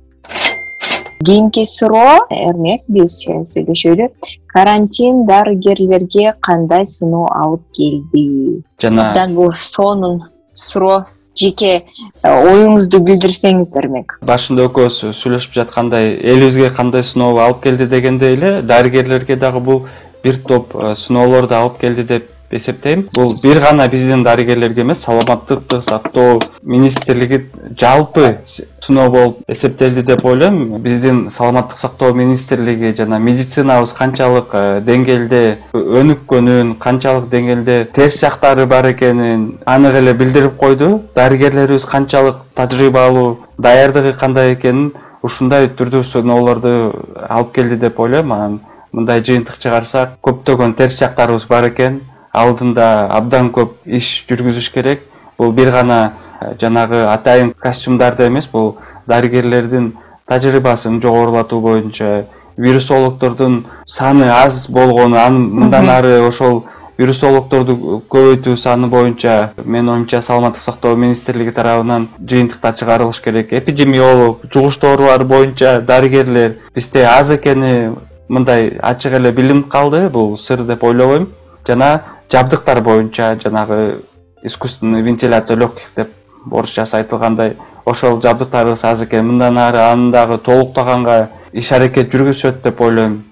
Кийинки 1.23 1.63
суроо 1.63 2.25
эрмек 2.29 2.83
биз 2.91 3.15
сүйлөшөлү 3.23 4.09
карантин 4.53 5.23
дарыгерлерге 5.25 6.33
кандай 6.41 6.85
сыноо 6.85 7.29
алып 7.31 7.63
келди? 7.77 8.61
Жана 8.81 9.09
абдан 9.09 9.35
бул 9.35 9.53
сонун 9.55 10.21
суроо 10.53 11.05
жеке 11.39 11.71
э, 11.75 12.29
оюңузду 12.29 12.99
билдирсеңиз 13.07 13.73
эрмек 13.79 14.17
башында 14.21 14.67
экөөбүз 14.69 14.99
сүйлөшүп 15.19 15.57
жаткандай 15.59 16.13
элибизге 16.17 16.69
кандай 16.69 17.03
сыноо 17.03 17.37
алып 17.45 17.63
келди? 17.63 17.87
дегендей 17.87 18.35
эле 18.37 18.61
дарыгерлерге 18.61 19.35
дагы 19.35 19.59
бул 19.59 19.85
бир 20.23 20.37
топ 20.47 20.75
э, 20.75 20.93
сыноолорду 20.95 21.55
алып 21.55 21.79
келди 21.81 22.03
деп 22.03 22.29
эсептейм. 22.55 23.07
Бул 23.15 23.29
бир 23.41 23.59
гана 23.59 23.87
биздин 23.87 24.23
дарыгерлерге 24.23 24.81
эмес 24.81 25.03
саламаттыкты 25.03 25.81
сактоо 25.81 26.39
министрлиги 26.61 27.49
жалпы 27.79 28.37
сыноо 28.45 29.09
болуп 29.09 29.39
эсептелди 29.47 30.01
деп 30.01 30.25
ойлойм. 30.25 30.81
Биздин 30.81 31.29
саламаттык 31.29 31.77
сактоо 31.77 32.13
министрлиги 32.13 32.93
жана 32.97 33.19
медицинабыз 33.19 33.93
канчалык 33.93 34.53
э, 34.53 34.81
деңгээлде 34.85 35.43
өнүккөнүн 35.73 36.75
канчалык 36.79 37.29
деңгээлде 37.29 37.79
терс 37.93 38.19
жактары 38.21 38.65
бар 38.65 38.91
экенин 38.91 39.59
анык 39.65 39.95
эле 39.95 40.13
билдирип 40.13 40.57
койду. 40.57 41.01
Дарыгерлерибиз 41.15 41.85
канчалык 41.85 42.37
тажрыйбалуу 42.55 43.39
даярдыгы 43.57 44.13
кандай 44.13 44.53
экенин 44.53 44.93
ушундай 45.23 45.67
түрдүү 45.67 46.03
сыноолорду 46.03 46.93
алып 47.29 47.53
келди 47.55 47.75
деп 47.75 47.99
ойлойм. 47.99 48.31
Анан 48.31 48.61
мындай 48.93 49.23
жыйынтык 49.25 49.57
чыгарсак 49.57 50.17
көптөгөн 50.21 50.75
терс 50.77 50.99
жактарыбыз 50.99 51.47
бар 51.49 51.69
экен 51.71 52.01
алдында 52.33 53.07
абдан 53.13 53.49
көп 53.53 53.77
иш 53.85 54.25
жүргүзүш 54.29 54.71
керек. 54.73 55.03
Бул 55.37 55.51
бир 55.51 55.71
гана 55.71 56.13
э, 56.41 56.53
жанагы 56.59 57.05
атайын 57.07 57.53
костюмдарды 57.61 58.27
эмес 58.27 58.47
бул 58.47 58.77
дарыгерлердин 59.07 59.93
тажрыйбасын 60.27 61.01
жогорулатуу 61.01 61.61
боюнча 61.61 62.25
вирусологдордун 62.57 63.65
саны 63.85 64.29
аз 64.29 64.67
болгону 64.69 65.17
анын 65.17 65.49
мындан 65.59 65.89
ары 65.89 66.21
ошол 66.27 66.63
вирусологдорду 66.97 68.03
көбөйтүү 68.09 68.55
саны 68.57 68.87
боюнча 68.87 69.51
менин 69.57 69.89
оюмча 69.89 70.21
саламаттык 70.21 70.61
сактоо 70.61 70.95
министрлиги 70.95 71.51
тарабынан 71.51 72.07
жыйынтыктар 72.19 72.75
чыгарылыш 72.75 73.21
керек. 73.21 73.53
Эпидемиолог 73.53 74.45
жугуштуу 74.53 74.91
оорулар 74.91 75.23
боюнча 75.23 75.81
дарыгерлер 75.81 76.57
бизде 76.75 77.03
аз 77.03 77.31
экени 77.31 77.95
мындай 78.27 78.77
ачык 78.81 79.13
эле 79.13 79.31
билинип 79.31 79.67
калды 79.67 80.09
бул 80.09 80.37
сыр 80.37 80.63
деп 80.63 80.83
ойлобойм. 80.83 81.29
Жана 81.67 82.01
жабдыктар 82.33 82.81
боюнча 82.81 83.37
жанагы 83.39 84.05
искусственный 84.41 85.03
вентиляция 85.03 85.55
легких 85.55 85.91
деп 85.95 86.09
орусчасы 86.51 86.95
айтылгандай 86.97 87.57
ошол 87.85 88.19
жабдыктарыбыз 88.21 88.83
аз 88.83 89.03
экен 89.03 89.27
мындан 89.27 89.57
ары 89.57 89.77
аны 89.77 90.11
дагы 90.11 90.39
толуктаганга 90.39 91.29
иш 91.51 91.71
аракет 91.71 92.09
жүргүзүшөт 92.09 92.63
деп 92.63 92.81
ойлойм. 92.81 93.23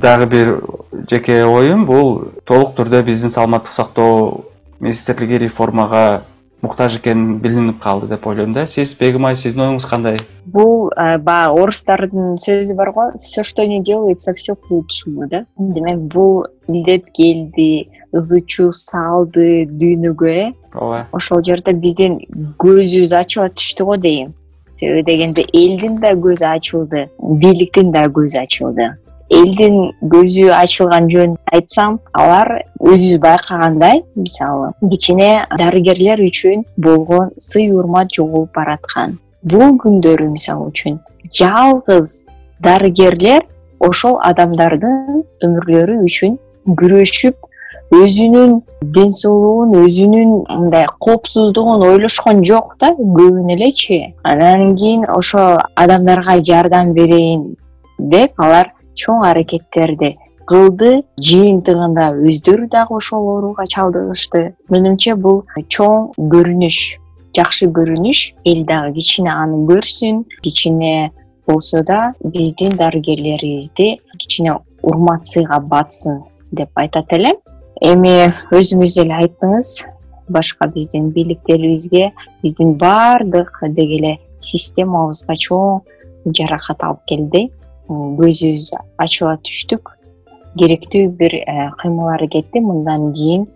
Дагы 0.00 0.26
бир 0.26 0.54
жеке 1.10 1.44
оюм 1.44 1.84
бул 1.84 2.32
толук 2.46 2.74
түрдө 2.78 3.02
биздин 3.02 3.30
саламаттык 3.30 3.72
сактоо 3.72 4.44
министрлиги 4.80 5.44
реформага 5.44 6.22
муктаж 6.62 6.96
экени 6.98 7.38
билинип 7.38 7.78
калды 7.82 8.08
деп 8.08 8.26
ойлойм 8.26 8.52
да. 8.52 8.66
Сиз 8.66 8.94
бегим 8.98 9.26
айы 9.26 9.36
сиздин 9.36 9.66
оюңуз 9.66 9.86
кандай? 9.88 10.18
Бул 10.46 10.90
э, 10.90 11.18
баягы 11.18 11.62
орустардын 11.62 12.36
сөзү 12.40 12.74
бар 12.74 12.92
го. 12.92 13.10
Все 13.18 13.42
что 13.42 13.66
не 13.66 13.82
делается 13.82 14.34
все 14.34 14.54
к 14.56 14.70
лучшему 14.70 15.28
да. 15.28 15.44
Демек 15.58 15.98
бул 15.98 16.46
илдет 16.66 17.10
келди 17.12 17.88
ызы 18.12 18.40
чуу 18.40 18.72
салды 18.72 19.66
дүйнөгө 19.70 20.28
э. 20.28 20.52
Ооба. 20.74 21.06
Ошол 21.12 21.44
жерде 21.44 21.72
биздин 21.72 22.20
көзүбүз 22.58 23.14
ачыла 23.14 23.48
түштү 23.50 23.84
го 23.84 23.96
дейм. 23.96 24.34
Себеби 24.66 25.04
дегенде 25.04 25.44
элдин 25.52 26.00
да 26.00 26.12
көзү 26.12 26.48
ачылды 26.54 27.08
бийликтин 27.18 27.92
да 27.92 28.06
көзү 28.06 28.42
ачылды. 28.42 28.90
Элдин 29.28 29.92
көзү 30.08 30.48
ачылган 30.56 31.08
жөнүн 31.12 31.36
айтсам 31.52 31.98
алар 32.16 32.62
өзүбүз 32.88 33.20
байкагандай 33.20 34.02
мисалы 34.16 34.70
кичине 34.92 35.30
дарыгерлер 35.58 36.20
үчүн 36.24 36.64
болгон 36.76 37.30
сый 37.36 37.70
урмат 37.72 38.12
жоголуп 38.16 38.54
бараткан. 38.56 39.18
Бул 39.42 39.76
күндөрү 39.82 40.30
мисалы 40.32 40.70
үчүн 40.70 40.98
жалгыз 41.40 42.14
дарыгерлер 42.64 43.44
ошол 43.88 44.16
адамдардын 44.30 45.22
өмүрлөрү 45.44 45.98
үчүн 46.06 46.38
күрөшүп 46.80 47.48
өзүнүн 47.98 48.54
ден 48.96 49.12
соолугун 49.16 49.76
өзүнүн 49.82 50.32
мындай 50.48 50.86
коопсуздугун 51.04 51.84
ойлошкон 51.90 52.42
жок 52.44 52.74
да 52.80 52.92
көбүн 52.96 53.52
элечи. 53.54 54.14
Анан 54.22 54.76
кийин 54.76 55.04
ошо 55.08 55.58
адамдарга 55.74 56.40
жардам 56.42 56.92
берейин 56.96 57.54
деп 57.98 58.40
алар 58.40 58.72
чоң 58.94 59.24
аракеттерди 59.28 60.16
кылды 60.48 61.02
жыйынтыгында 61.20 62.06
өздөрү 62.28 62.68
дагы 62.72 62.96
ошол 62.96 63.26
ооруга 63.34 63.66
чалдыгышты. 63.68 64.54
Менимче 64.72 65.14
бул 65.14 65.42
чоң 65.68 66.12
көрүнүш 66.16 66.78
жакшы 67.36 67.68
көрүнүш. 67.76 68.22
Эл 68.48 68.64
дагы 68.68 68.94
кичине 68.96 69.34
аны 69.34 69.60
көрсүн 69.68 70.22
кичине 70.44 71.10
болсо 71.46 71.82
да 71.84 72.14
биздин 72.24 72.72
дарыгерлерибизди 72.80 73.98
кичине 74.16 74.56
урмат 74.82 75.26
сыйга 75.26 75.60
батсын 75.60 76.22
деп 76.52 76.72
айтат 76.80 77.12
элем. 77.12 77.36
Эми 77.84 78.32
өзүңүз 78.50 78.98
эле 79.04 79.18
айттыңыз 79.20 79.74
башка 80.32 80.68
биздин 80.72 81.10
бийликтерибизге 81.12 82.10
биздин 82.42 82.74
баардык 82.80 83.52
деги 83.76 84.00
эле 84.00 84.16
системабызга 84.38 85.36
чоң 85.36 85.84
жаракат 86.32 86.82
алып 86.88 87.04
келди. 87.12 87.46
Көзүбүз 87.88 88.74
ачыла 89.00 89.38
түштүк 89.44 89.94
керектүү 90.60 91.10
бир 91.20 91.34
э, 91.40 91.70
кыймыл 91.82 92.14
аракетти 92.14 92.60
мындан 92.60 93.12
кийин 93.14 93.46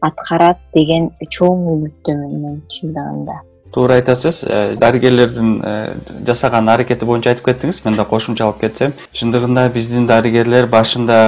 аткарат 0.00 0.60
деген 0.74 1.10
чоң 1.30 1.66
үмүттөмүн 1.76 2.36
мен 2.42 2.60
чындыгында 2.74 3.42
туура 3.72 3.94
айтасыз 3.94 4.44
э, 4.44 4.76
дарыгерлердин 4.80 5.52
э, 5.64 5.94
жасаган 6.26 6.68
аракети 6.68 7.08
боюнча 7.08 7.32
айтып 7.32 7.48
кеттиңиз 7.48 7.82
мен 7.84 7.96
да 7.96 8.04
кошумчалап 8.04 8.60
кетсем. 8.60 8.92
Чындыгында 9.12 9.68
биздин 9.72 10.06
дарыгерлер 10.06 10.68
башында 10.70 11.18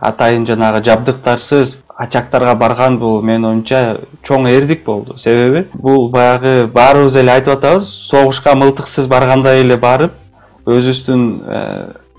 атайын 0.00 0.46
жанагы 0.46 0.82
жабдыктарсыз 0.84 1.78
ачактарга 1.96 2.54
барган 2.58 2.98
бул 2.98 3.20
менин 3.22 3.46
оюмча 3.52 4.00
чоң 4.26 4.48
эрдик 4.50 4.84
болду. 4.84 5.16
Себеби 5.18 5.66
бул 5.74 6.10
баягы 6.10 6.66
баарыбыз 6.74 7.16
эле 7.22 7.36
айтып 7.36 7.58
атабыз 7.58 7.88
согушка 8.10 8.56
мылтыксыз 8.56 9.06
баргандай 9.06 9.62
эле 9.62 9.76
барып 9.76 10.18
өзүбүздүн 10.66 11.22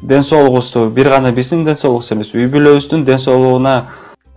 ден 0.01 0.23
соолугубузду 0.23 0.89
бир 0.89 1.09
гана 1.09 1.31
биздин 1.31 1.65
ден 1.65 1.75
соолугубуз 1.75 2.11
эмес 2.11 2.33
үй 2.35 2.47
бүлөбүздүн 2.47 3.05
ден 3.05 3.19
соолугуна 3.19 3.85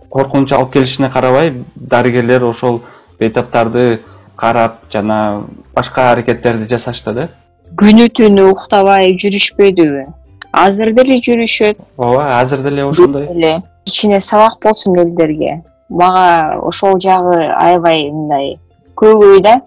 коркунуч 0.09 0.53
алып 0.53 0.73
келишине 0.73 1.09
карабай 1.09 1.53
дарыгерлер 1.75 2.43
ошол 2.43 2.81
бейтаптарды 3.19 4.01
карап 4.35 4.81
жана 4.91 5.43
башка 5.75 6.11
аракеттерди 6.11 6.67
жасашты 6.69 7.13
да. 7.13 7.29
Күнү 7.77 8.09
түнү 8.17 8.49
уктабай 8.51 9.13
жүрүшпөдүбү 9.21 10.05
азыр 10.51 10.91
деле 10.95 11.17
жүрүшөт. 11.23 11.77
Ооба 11.97 12.39
азыр 12.39 12.63
деле 12.63 12.85
ошондой. 12.85 13.27
Эле 13.31 13.61
кичине 13.85 14.19
сабак 14.19 14.59
болсун 14.63 14.97
элдерге. 14.99 15.61
Мага 15.89 16.59
ошол 16.61 16.99
жагы 16.99 17.37
аябай 17.55 18.09
мындай 18.11 18.57
көбөй 18.95 19.41
да 19.43 19.61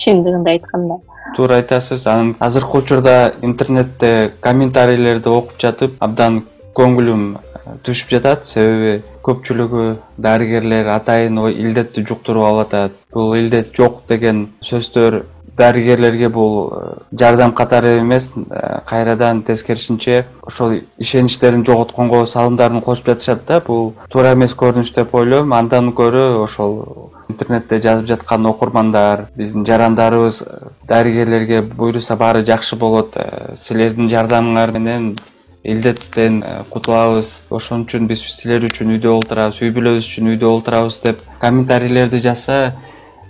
чындыгында 0.00 0.54
айтканда. 0.56 0.98
Туура 1.36 1.60
айтасыз 1.60 2.06
анан 2.06 2.34
азыркы 2.40 2.78
учурда 2.78 3.32
интернетте 3.42 4.32
комментарийлерди 4.40 5.28
окуп 5.28 5.58
жатып 5.60 5.96
абдан 6.00 6.42
көңүлүм 6.78 7.24
э, 7.36 7.76
түшүп 7.86 8.14
жатат. 8.16 8.46
Себеби 8.48 9.02
көпчүлүгү 9.26 9.86
дарыгерлер 10.24 10.88
атайын 10.94 11.40
илдетти 11.50 12.04
жуктуруп 12.06 12.48
алып 12.50 12.66
атат. 12.66 13.00
Бул 13.14 13.34
илдет 13.36 13.74
жок 13.76 14.02
деген 14.08 14.46
сөздөр 14.64 15.22
дарыгерлерге 15.58 16.28
бул 16.28 16.72
э, 16.72 16.94
жардам 17.12 17.52
катары 17.52 17.98
эмес. 18.00 18.30
Э, 18.50 18.80
кайрадан 18.86 19.42
тескерисинче 19.42 20.26
ошол 20.42 20.80
ишеничтерин 20.98 21.64
жоготконго 21.66 22.24
салымдарын 22.26 22.82
кошуп 22.82 23.10
жатышат 23.12 23.44
да. 23.46 23.60
Бул 23.60 23.94
туура 24.08 24.32
эмес 24.34 24.54
көрүнүш 24.54 24.94
деп 24.94 25.14
ойлойм. 25.14 25.52
Андан 25.52 25.92
көрө 25.92 26.42
ошол 26.42 27.10
интернетте 27.28 27.80
жазып 27.80 28.06
жаткан 28.08 28.46
окурмандар 28.46 29.26
биздин 29.36 29.66
жарандарыбыз 29.66 30.42
дарыгерлерге 30.88 31.62
буйруса 31.62 32.16
баары 32.16 32.46
жакшы 32.46 32.76
болот. 32.76 33.18
Силердин 33.60 34.08
жардамыңар 34.08 34.72
менен 34.72 35.16
илдеттен 35.64 36.42
э, 36.42 36.62
кутулабыз. 36.70 37.32
Ошон 37.50 37.84
үчүн 37.86 38.06
биз 38.08 38.22
силер 38.32 38.64
үчүн 38.68 38.94
үйдө 38.96 39.10
олтурабыз 39.16 39.60
үй 39.64 39.72
бүлөбүз 39.74 40.06
үчүн 40.06 40.30
үйдө 40.34 40.48
олтурабыз 40.48 41.00
деп 41.04 41.24
комментарийлерди 41.42 42.22
жазса 42.24 42.58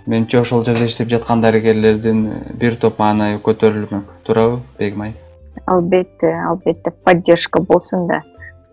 менимче 0.09 0.41
ошол 0.41 0.65
жерде 0.65 0.89
иштеп 0.89 1.13
жаткан 1.13 1.45
дарыгерлердин 1.45 2.27
бир 2.59 2.75
топ 2.81 2.99
маанайы 2.99 3.39
көтөрүлмөк 3.45 4.13
туурабы 4.27 4.61
бегим 4.79 5.07
айым 5.07 5.17
албетте 5.65 6.33
албетте 6.49 6.91
поддержка 6.91 7.61
болсун 7.61 8.07
да. 8.07 8.21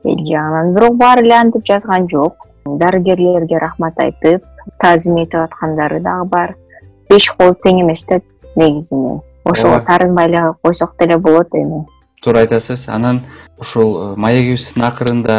Эл 0.05 0.19
жагынан 0.19 0.75
бирок 0.75 0.97
баары 0.97 1.25
эле 1.25 1.35
антип 1.35 1.65
жазган 1.67 2.09
жок. 2.09 2.47
Дарыгерлерге 2.65 3.59
рахмат 3.59 3.99
айтып 3.99 4.45
таазим 4.81 5.17
этип 5.23 5.41
аткандары 5.41 6.01
дагы 6.01 6.29
бар. 6.29 6.57
Беш 7.11 7.29
кол 7.31 7.55
тең 7.65 7.83
эмес 7.83 8.07
да 8.07 8.21
негизинен. 8.57 9.21
Ошого 9.45 9.81
таарынбай 9.81 10.27
эле 10.27 10.55
койсок 10.63 10.97
деле 10.99 11.19
болот 11.19 11.55
эми. 11.55 11.87
Туура 12.23 12.41
айтасыз 12.41 12.89
анан 12.89 13.23
ушул 13.59 14.17
маегибиздин 14.17 14.83
акырында 14.83 15.37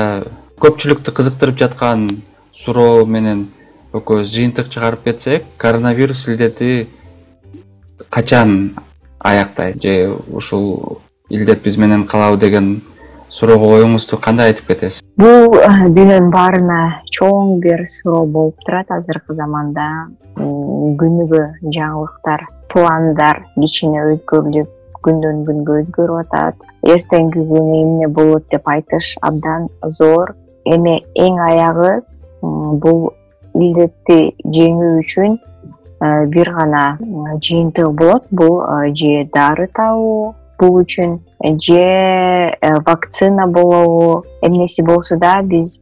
көпчүлүктү 0.62 1.12
кызыктырып 1.12 1.58
жаткан 1.58 2.08
суроо 2.54 3.06
менен 3.06 3.48
экөөбүз 3.94 4.29
жыйынтык 4.34 4.70
чыгарып 4.74 5.03
кетсек 5.08 5.46
коронавирус 5.58 6.27
илдети 6.27 6.88
качан 8.10 8.75
аяктайт? 9.20 9.82
Же 9.82 10.15
ушул 10.32 11.01
илдет 11.29 11.63
биз 11.63 11.77
менен 11.77 12.06
калабы 12.08 12.38
деген 12.38 12.82
суроого 13.29 13.77
оюңузду 13.77 14.20
кандай 14.22 14.51
айтып 14.51 14.67
кетесиз? 14.72 15.01
Бул 15.17 15.58
э, 15.58 15.89
дүйнөнүн 15.89 16.32
баарына 16.32 16.79
чоң 17.12 17.60
бир 17.63 17.84
суроо 17.89 18.25
болуп 18.25 18.60
турат. 18.65 18.91
Азыркы 18.91 19.36
заманда 19.36 20.08
күнүгө 20.38 21.44
жаңылыктар 21.75 22.46
пландар 22.74 23.44
кичине 23.56 24.03
өзгөрүлүп 24.13 24.74
күндөн 25.06 25.44
күнгө 25.48 25.79
өзгөрүп 25.84 26.25
атат. 26.25 26.67
Эртеңки 26.84 27.44
күнү 27.51 27.82
эмне 27.84 28.08
болот 28.08 28.48
деп 28.51 28.67
айтыш 28.67 29.15
абдан 29.22 29.70
зор. 30.00 30.36
Эми 30.65 31.00
эң 31.15 31.39
аягы 31.48 32.01
бул 32.41 33.13
илдетти 33.66 34.18
жеңүү 34.58 34.91
үчүн 35.02 35.38
э, 35.38 36.26
бир 36.34 36.52
гана 36.56 36.84
жыйынтыгы 37.00 37.91
болот. 37.91 38.28
Бул 38.32 38.62
э, 38.62 38.93
же 38.96 39.28
дары 39.34 39.67
табуу 39.74 40.36
бул 40.60 40.82
үчүн 40.82 41.20
же 41.62 41.82
э, 41.82 42.74
вакцина 42.86 43.48
болобу. 43.48 44.24
Эмнеси 44.41 44.86
болсо 44.86 45.17
да 45.17 45.41
биз 45.41 45.80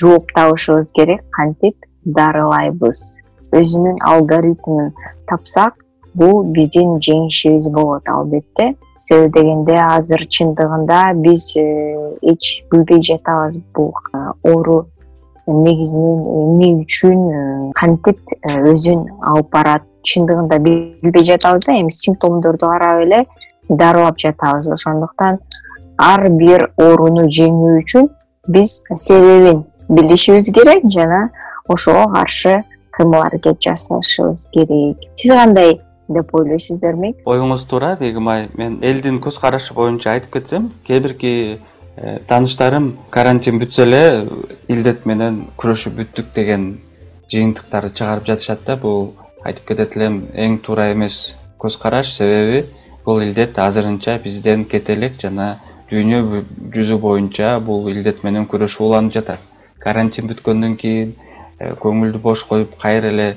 жооп 0.00 0.32
табышыбыз 0.34 0.92
керек 0.92 1.24
кантип 1.30 1.76
дарылайбыз. 2.04 3.20
Өзүнүн 3.56 4.02
алгоритмин 4.02 4.92
тапсак 5.30 5.76
бул 6.16 6.44
биздин 6.56 6.96
жеңишибиз 7.02 7.68
болот 7.72 8.08
албетте. 8.08 8.74
Себеби 8.98 9.32
дегенде 9.36 9.76
азыр 9.76 10.24
чындыгында 10.32 11.00
биз 11.20 11.50
э, 11.60 11.64
эч 12.32 12.62
билбей 12.72 13.02
жатабыз 13.04 13.58
бул 13.74 13.92
э, 14.12 14.18
оору 14.42 14.86
негизинен 15.46 16.22
эмне 16.26 16.70
үчүн 16.82 17.20
э, 17.32 17.72
кантип 17.78 18.18
өзүн 18.44 19.06
алып 19.30 19.50
барат 19.52 19.86
чындыгында 20.06 20.58
билбей 20.62 21.24
жатабыз 21.24 21.66
да 21.66 21.78
эми 21.78 21.90
симптомдорду 21.94 22.66
карап 22.66 23.02
эле 23.04 23.24
дарылап 23.68 24.18
жатабыз. 24.18 24.68
Ошондуктан 24.68 25.38
ар 25.98 26.28
бир 26.30 26.70
ооруну 26.76 27.28
жеңүү 27.30 27.80
үчүн 27.82 28.10
биз 28.48 28.82
себебин 28.94 29.64
билишибиз 29.88 30.52
керек 30.54 30.86
жана 30.90 31.30
ошого 31.68 32.06
каршы 32.14 32.62
кыймыл 32.96 33.22
аракет 33.22 33.60
жасашыбыз 33.60 34.48
керек. 34.52 34.98
Сиз 35.14 35.32
кандай 35.32 35.80
деп 36.08 36.34
ойлойсуздерми 36.34 37.14
оюңуз 37.26 37.64
туура 37.70 37.96
бегим 38.00 38.28
айым 38.30 38.50
мен 38.58 38.78
элдин 38.86 39.18
көз 39.22 39.40
карашы 39.42 39.74
боюнча 39.74 40.12
айтып 40.14 40.38
кетсем 40.38 40.70
кээ 40.86 41.00
бирки 41.02 41.32
э, 41.54 41.58
тааныштарым 41.96 42.90
карантин 43.10 43.60
бүтсө 43.60 43.84
эле 43.86 44.02
илдет 44.68 45.06
менен 45.08 45.38
күрөшүп 45.60 45.94
бүттүк 46.00 46.32
деген 46.36 46.66
жыйынтыктарды 47.32 47.94
чыгарып 47.96 48.26
жатышат 48.28 48.66
да. 48.66 48.76
Бул 48.76 49.14
айтып 49.44 49.68
кетет 49.70 49.96
элем 49.96 50.18
эң 50.34 50.58
туура 50.66 50.90
эмес 50.92 51.34
көз 51.62 51.78
караш 51.80 52.12
себеби 52.18 52.66
бул 53.06 53.22
илдет 53.22 53.58
азырынча 53.58 54.18
бизден 54.24 54.64
кете 54.64 54.92
элек 54.94 55.16
жана 55.22 55.48
дүйнө 55.90 56.44
жүзү 56.74 56.98
боюнча 57.00 57.58
бул 57.60 57.88
илдет 57.88 58.22
менен 58.24 58.46
күрөшүү 58.50 58.86
уланып 58.90 59.16
жатат. 59.16 59.40
Карантин 59.80 60.28
бүткөндөн 60.28 60.76
кийин 60.76 61.14
э, 61.60 61.72
көңүлдү 61.80 62.20
бош 62.20 62.42
коюп 62.44 62.76
кайра 62.82 63.08
эле 63.08 63.28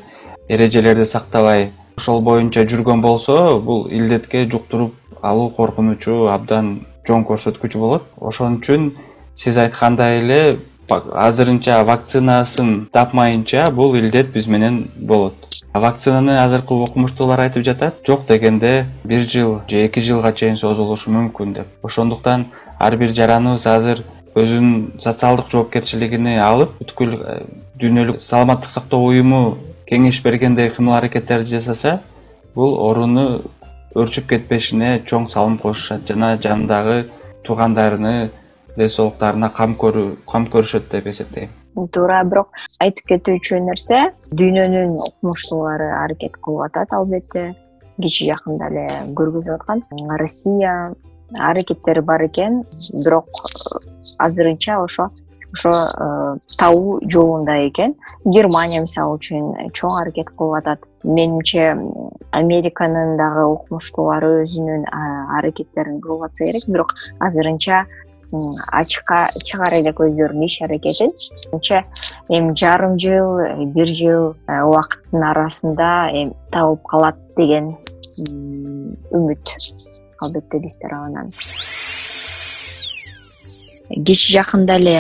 эрежелерди 0.50 1.06
сактабай 1.06 1.72
ошол 1.98 2.22
боюнча 2.22 2.66
жүргөн 2.66 3.02
болсо 3.02 3.60
бул 3.60 3.88
илдетке 3.88 4.46
жуктуруп 4.50 4.94
алуу 5.22 5.50
коркунучу 5.50 6.28
абдан 6.34 6.80
чоң 7.10 7.26
көрсөткүч 7.30 7.78
болот. 7.82 8.06
Ошон 8.22 8.60
үчүн 8.60 8.92
сиз 9.36 9.58
айткандай 9.58 10.22
эле 10.22 10.42
азырынча 10.90 11.84
вакцинасын 11.86 12.90
тапмайынча 12.94 13.66
бул 13.74 13.96
илдет 13.98 14.32
биз 14.34 14.48
менен 14.48 14.84
болот. 14.96 15.50
Вакцинаны 15.74 16.40
азыркы 16.42 16.74
окумуштуулар 16.74 17.44
айтып 17.46 17.66
жатат. 17.66 18.00
Жок 18.08 18.26
дегенде 18.28 18.86
бир 19.04 19.22
жыл 19.22 19.60
же 19.70 19.86
эки 19.86 20.02
жылга 20.02 20.34
чейин 20.34 20.58
созулушу 20.58 21.12
мүмкүн 21.14 21.54
деп. 21.54 21.68
Ошондуктан 21.84 22.48
ар 22.80 22.98
бир 22.98 23.14
жараныбыз 23.14 23.68
азыр 23.68 24.02
өзүнүн 24.36 25.00
социалдык 25.02 25.50
жоопкерчилигин 25.52 26.28
алып 26.42 26.76
бүткүл 26.80 27.14
э, 27.18 27.38
дүйнөлүк 27.82 28.22
саламаттык 28.24 28.72
сактоо 28.72 29.02
уюму 29.10 29.58
кеңеш 29.90 30.22
бергендей 30.24 30.70
кыймыл 30.74 30.98
аракеттерди 30.98 31.58
жасаса 31.58 32.00
бул 32.56 32.76
ооруну 32.78 33.42
өрчүп 33.98 34.28
кетпешине 34.30 35.00
чоң 35.10 35.26
салым 35.34 35.58
кошушат 35.62 36.06
жана 36.10 36.36
жанындагы 36.38 36.98
туугандарыны 37.48 38.30
ден 38.76 38.92
соолуктарына 38.96 39.50
кам 39.56 39.76
көрүшөт 39.82 40.92
деп 40.92 41.08
эсептейм. 41.10 41.50
Туура 41.94 42.22
бирок 42.30 42.54
айтып 42.84 43.14
кетүүчү 43.14 43.60
нерсе 43.66 44.02
дүйнөнүн 44.30 44.96
окумуштуулары 45.08 45.90
аракет 46.04 46.38
кылып 46.44 46.68
атат 46.70 46.94
албетте. 46.94 47.54
Кечээ 48.00 48.34
жакында 48.34 48.70
эле 48.70 48.86
көргөзүп 49.18 49.58
аткан. 49.58 49.84
Россия 50.22 50.94
аракеттери 51.38 52.02
бар 52.02 52.26
экен 52.30 52.62
бирок 53.06 53.28
азырынча 54.20 54.78
ошо 54.84 55.10
ошо 55.54 55.70
э, 55.70 56.38
табуу 56.58 57.00
жолунда 57.10 57.68
экен. 57.68 57.96
Германия 58.26 58.82
мисалы 58.82 59.18
үчүн 59.18 59.72
чоң 59.74 59.98
аракет 60.02 60.30
кылып 60.38 60.60
атат. 60.62 60.86
Менимче 61.04 61.76
американын 62.32 63.18
дагы 63.18 63.46
окумуштуулары 63.54 64.44
өзүнүн 64.44 64.86
аракеттерин 65.40 66.00
кылып 66.02 66.30
атса 66.30 66.46
керек. 66.46 66.68
Бирок 66.68 66.94
азырынча 67.20 67.86
ачыкка 68.72 69.26
чыгара 69.42 69.80
элек 69.82 70.00
өздөрүнүн 70.06 70.46
иш 70.46 70.62
аракетин. 70.62 71.14
Менимче 71.52 71.84
эми 72.30 72.54
жарым 72.56 73.00
жыл 73.02 73.42
бир 73.74 73.94
жыл 73.94 74.36
э, 74.48 74.62
убакыттын 74.62 75.24
арасында 75.32 76.10
эми 76.14 76.36
табылып 76.52 76.86
калат 76.90 77.18
деген 77.38 77.74
үмүт 79.16 79.56
албетте 80.22 80.60
биз 80.60 80.78
тарабынан 80.82 81.30
кечээ 83.90 84.36
жакында 84.38 84.78
эле 84.80 84.96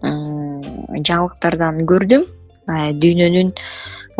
жаңылыктардан 0.00 1.84
көрдүм. 1.90 2.26
Дүйнөнүн 3.02 3.52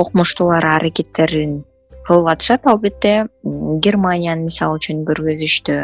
окумуштуулары 0.01 0.69
аракеттерин 0.77 1.61
кылып 2.09 2.31
атышат 2.33 2.67
албетте 2.67 3.27
германияны 3.45 4.49
мисалы 4.49 4.81
үчүн 4.81 5.05
көргөзүштү 5.07 5.77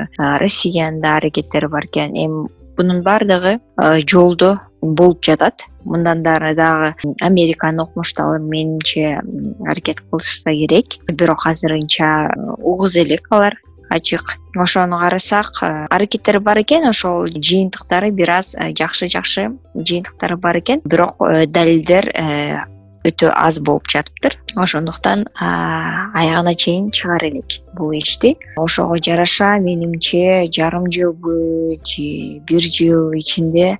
россиянын 0.42 1.00
да 1.04 1.16
аракеттери 1.20 1.68
бар 1.70 1.86
экен. 1.86 2.16
Эми 2.16 2.48
бунун 2.76 3.02
баардыгы 3.06 3.60
жолдо 4.08 4.56
болуп 4.80 5.22
жатат. 5.24 5.66
Мындан 5.84 6.22
дары 6.22 6.54
дагы 6.58 6.94
американын 7.22 7.84
окумуштуулары 7.84 8.42
менимче 8.42 9.20
аракет 9.66 10.00
кылышса 10.00 10.50
керек. 10.50 10.98
Бирок 11.06 11.46
азырынча 11.46 12.32
угуз 12.58 12.96
элек 12.96 13.28
алар 13.30 13.60
ачык. 13.90 14.36
Ошону 14.56 14.98
карасак 15.00 15.62
аракеттери 15.62 16.38
бар 16.38 16.62
экен 16.62 16.88
ошол 16.88 17.26
жыйынтыктары 17.26 18.10
бир 18.10 18.30
аз 18.38 18.54
жакшы 18.78 19.08
жакшы 19.08 19.50
жыйынтыктары 19.74 20.36
бар 20.36 20.58
экен. 20.60 20.80
Бирок 20.84 21.16
э, 21.20 21.46
далилдер 21.46 22.10
э, 22.14 22.64
өтө 23.06 23.30
аз 23.30 23.60
болуп 23.60 23.86
жатыптыр. 23.88 24.34
Ошондуктан 24.56 25.26
аягына 25.38 26.54
чейин 26.54 26.90
чыгара 26.90 27.28
элек 27.28 27.60
бул 27.76 27.92
ишти 27.92 28.36
ошого 28.56 28.98
жараша 28.98 29.58
менимче 29.58 30.48
жарым 30.50 30.90
жылбы 30.90 31.78
же 31.84 32.40
бир 32.48 32.60
жыл 32.60 33.12
ичинде 33.12 33.78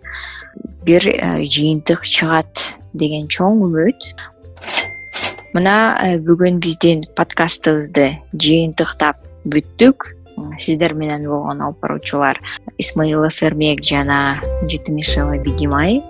бир 0.85 1.09
э, 1.09 1.45
жыйынтык 1.45 2.07
чыгат 2.07 2.77
деген 2.95 3.27
чоң 3.27 3.65
үмүт. 3.67 4.13
Мына 5.57 5.77
э, 6.05 6.19
бүгүн 6.23 6.61
биздин 6.63 7.07
подкастыбызды 7.17 8.21
жыйынтыктап 8.33 9.26
бүттүк. 9.47 10.13
Сиздер 10.61 10.93
менен 10.95 11.25
болгон 11.25 11.63
алып 11.65 11.81
баруучулар 11.81 12.41
исмаилов 12.77 13.39
эрмек 13.43 13.83
жана 13.83 14.41
жетимишева 14.69 15.39
бегимай. 15.41 16.03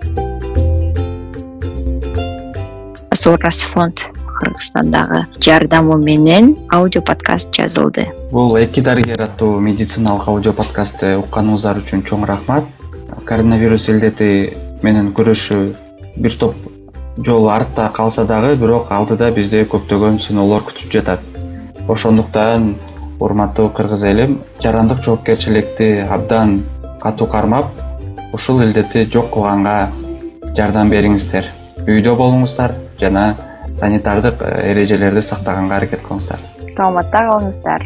Сорас 3.15 3.61
фонд 3.63 4.03
кыргызстандагы 4.37 5.25
жардамы 5.41 5.97
менен 5.97 6.55
аудио 6.69 7.01
подкаст 7.01 7.53
жазылды. 7.55 8.07
Бул 8.31 8.55
эки 8.57 8.81
дарыгер 8.81 9.23
аттуу 9.23 9.59
медициналык 9.59 10.27
аудио 10.27 10.53
подкастты 10.53 11.15
укканыңыздар 11.23 11.81
үчүн 11.81 12.03
чоң 12.03 12.27
рахмат. 12.29 12.67
Коронавирус 13.25 13.87
илдети 13.89 14.57
менен 14.83 15.13
күрөшүү 15.17 15.63
бир 16.21 16.35
топ 16.37 16.55
жолу 17.17 17.49
артта 17.49 17.89
калса 17.95 18.25
дагы 18.25 18.55
бирок 18.55 18.91
алдыда 18.91 19.31
бизди 19.31 19.63
көптөгөн 19.71 20.19
сыноолор 20.21 20.67
күтүп 20.67 20.93
жатат. 20.93 21.23
Ошондуктан 21.87 22.75
урматтуу 23.19 23.69
кыргыз 23.69 24.03
элим 24.03 24.39
жарандык 24.61 25.03
жоопкерчиликти 25.03 26.05
абдан 26.09 26.63
катуу 27.01 27.27
кармап 27.27 27.71
ушул 28.33 28.61
илдетти 28.61 29.05
жок 29.05 29.31
кылганга 29.33 29.91
жардам 30.55 30.89
бериңиздер. 30.89 31.51
Үйдө 31.87 32.15
болуңуздар 32.19 32.73
жана 32.99 33.35
санитардык 33.77 34.41
э, 34.41 34.71
эрежелерди 34.71 35.21
сактаганга 35.21 35.77
аракет 35.77 36.01
кылыңыздар. 36.05 36.41
Саламатта 36.67 37.23
калыңыздар 37.29 37.85